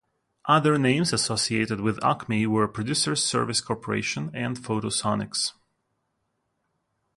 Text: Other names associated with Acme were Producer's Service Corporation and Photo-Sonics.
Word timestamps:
Other 0.45 0.79
names 0.79 1.13
associated 1.13 1.79
with 1.79 2.03
Acme 2.03 2.47
were 2.47 2.67
Producer's 2.67 3.23
Service 3.23 3.61
Corporation 3.61 4.31
and 4.33 4.57
Photo-Sonics. 4.57 5.53